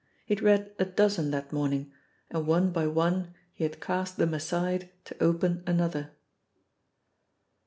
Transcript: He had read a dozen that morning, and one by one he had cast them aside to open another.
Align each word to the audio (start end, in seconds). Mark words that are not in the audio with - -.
He 0.25 0.33
had 0.33 0.41
read 0.43 0.73
a 0.79 0.85
dozen 0.85 1.29
that 1.29 1.53
morning, 1.53 1.91
and 2.31 2.47
one 2.47 2.71
by 2.71 2.87
one 2.87 3.35
he 3.53 3.63
had 3.65 3.79
cast 3.79 4.17
them 4.17 4.33
aside 4.33 4.89
to 5.05 5.23
open 5.23 5.61
another. 5.67 6.09